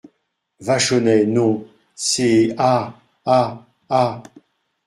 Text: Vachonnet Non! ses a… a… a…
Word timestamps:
Vachonnet 0.59 1.27
Non! 1.27 1.63
ses 1.95 2.55
a… 2.57 2.99
a… 3.23 3.67
a… 3.87 4.23